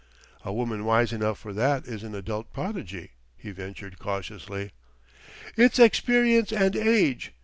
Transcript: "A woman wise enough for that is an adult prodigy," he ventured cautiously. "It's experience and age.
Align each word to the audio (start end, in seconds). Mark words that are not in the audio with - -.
"A 0.43 0.51
woman 0.51 0.83
wise 0.83 1.13
enough 1.13 1.37
for 1.37 1.53
that 1.53 1.85
is 1.85 2.01
an 2.01 2.15
adult 2.15 2.51
prodigy," 2.53 3.11
he 3.37 3.51
ventured 3.51 3.99
cautiously. 3.99 4.71
"It's 5.55 5.77
experience 5.77 6.51
and 6.51 6.75
age. 6.75 7.33